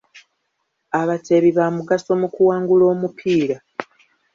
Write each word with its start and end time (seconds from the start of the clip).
Abateebi 0.99 1.49
baamugaso 1.57 2.11
mu 2.21 2.27
kuwangula 2.33 2.83
omupiira. 2.93 3.57